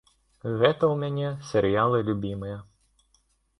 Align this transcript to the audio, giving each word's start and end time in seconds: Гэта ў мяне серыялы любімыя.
Гэта 0.59 0.83
ў 0.87 0.95
мяне 1.01 1.29
серыялы 1.51 2.01
любімыя. 2.11 2.57